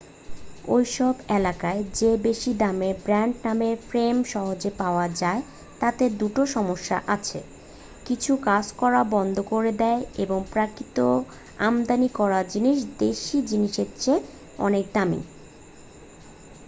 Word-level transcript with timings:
ওই 0.67 0.83
সব 0.91 1.15
এলাকায় 1.29 1.81
যে 1.93 2.09
বেশী 2.17 2.51
দামের 2.53 2.95
ব্র‍্যান্ড 3.03 3.35
নামের 3.45 3.75
ফ্রেম 3.87 4.15
সহজে 4.25 4.71
পাওয়া 4.77 5.05
যায় 5.21 5.41
তাতে 5.81 6.03
2 6.15 6.27
টো 6.29 6.43
সমস্যা 6.55 6.97
আছে; 7.07 7.39
কিছু 8.05 8.31
কাজ 8.41 8.65
করা 8.77 9.01
বন্ধ 9.15 9.35
করে 9.51 9.71
দেয় 9.81 10.01
এবং 10.17 10.39
প্রকৃত 10.51 10.97
আমদানি 11.59 12.09
করা 12.19 12.39
জিনিস 12.53 12.77
দেশী 12.99 13.37
জিনিসের 13.47 13.89
চেয়ে 13.99 14.25
অনেক 14.59 14.85
দামী। 14.93 15.21